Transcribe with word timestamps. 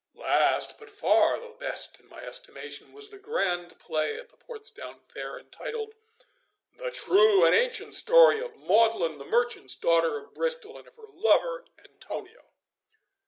Last, 0.15 0.79
but 0.79 0.89
far 0.89 1.39
the 1.39 1.49
best 1.59 1.99
in 1.99 2.09
my 2.09 2.21
estimation, 2.23 2.91
was 2.91 3.09
the 3.11 3.19
grand 3.19 3.77
play 3.77 4.19
at 4.19 4.29
the 4.29 4.35
Portsdown 4.35 5.01
Fair, 5.03 5.37
entitled 5.37 5.93
'The 6.77 6.89
true 6.89 7.45
and 7.45 7.53
ancient 7.53 7.93
story 7.93 8.39
of 8.39 8.55
Maudlin, 8.57 9.19
the 9.19 9.25
merchant's 9.25 9.75
daughter 9.75 10.17
of 10.17 10.33
Bristol, 10.33 10.79
and 10.79 10.87
of 10.87 10.95
her 10.95 11.05
lover 11.07 11.65
Antonio. 11.77 12.45